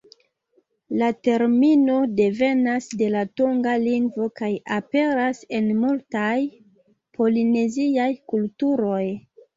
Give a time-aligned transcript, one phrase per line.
[1.01, 6.33] La termino devenas de la tonga lingvo kaj aperas en multaj
[7.19, 9.03] polineziaj kulturoj.